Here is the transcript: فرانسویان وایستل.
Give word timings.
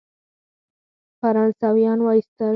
فرانسویان 1.19 1.99
وایستل. 2.05 2.49